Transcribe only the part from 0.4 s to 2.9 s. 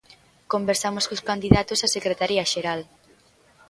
Conversamos cos candidatos á Secretaría Xeral.